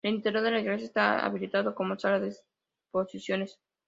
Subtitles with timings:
[0.03, 3.59] El interior de la iglesia está habilitado como sala de exposiciones.